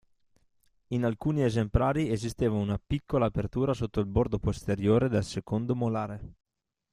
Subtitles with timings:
[0.93, 6.33] In alcuni esemplari esisteva una piccola apertura sotto il bordo posteriore del secondo molare.